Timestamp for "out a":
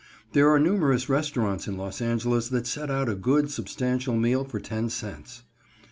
2.89-3.13